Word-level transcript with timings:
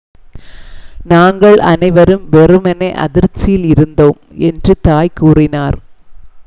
"""நாங்கள் 1.07 1.57
அனைவரும் 1.63 2.29
வெறுமனே 2.29 2.89
அதிர்ச்சியில் 2.95 3.63
இருந்தோம்," 3.63 4.19
என்று 4.43 4.75
தாய் 4.81 5.15
கூறினார். 5.15 5.77